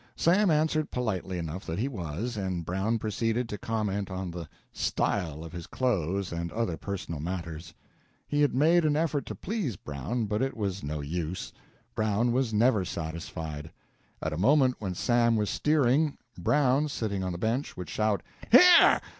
Sam 0.15 0.49
answered 0.49 0.89
politely 0.89 1.37
enough 1.37 1.63
that 1.67 1.77
he 1.77 1.87
was, 1.87 2.35
and 2.35 2.65
Brown 2.65 2.97
proceeded 2.97 3.47
to 3.49 3.57
comment 3.59 4.09
on 4.09 4.31
the 4.31 4.49
"style" 4.73 5.43
of 5.43 5.51
his 5.51 5.67
clothes 5.67 6.31
and 6.31 6.51
other 6.53 6.75
personal 6.75 7.19
matters. 7.19 7.75
He 8.27 8.41
had 8.41 8.55
made 8.55 8.83
an 8.83 8.95
effort 8.95 9.27
to 9.27 9.35
please 9.35 9.75
Brown, 9.75 10.25
but 10.25 10.41
it 10.41 10.57
was 10.57 10.81
no 10.81 11.01
use. 11.01 11.53
Brown 11.93 12.31
was 12.31 12.51
never 12.51 12.83
satisfied. 12.83 13.69
At 14.23 14.33
a 14.33 14.39
moment 14.39 14.77
when 14.79 14.95
Sam 14.95 15.35
was 15.35 15.51
steering, 15.51 16.17
Brown, 16.35 16.87
sitting 16.87 17.23
on 17.23 17.31
the 17.31 17.37
bench, 17.37 17.77
would 17.77 17.87
shout: 17.87 18.23
"Here! 18.51 18.99